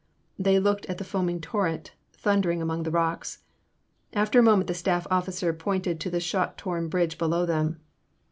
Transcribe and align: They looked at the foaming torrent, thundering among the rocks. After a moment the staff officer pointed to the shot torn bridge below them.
They 0.39 0.57
looked 0.57 0.87
at 0.87 0.97
the 0.97 1.03
foaming 1.03 1.41
torrent, 1.41 1.91
thundering 2.13 2.59
among 2.59 2.81
the 2.81 2.89
rocks. 2.89 3.43
After 4.13 4.39
a 4.39 4.41
moment 4.41 4.65
the 4.65 4.73
staff 4.73 5.05
officer 5.11 5.53
pointed 5.53 5.99
to 5.99 6.09
the 6.09 6.19
shot 6.19 6.57
torn 6.57 6.87
bridge 6.89 7.19
below 7.19 7.45
them. 7.45 7.79